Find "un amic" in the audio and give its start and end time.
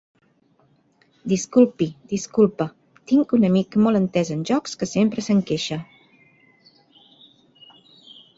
3.39-3.77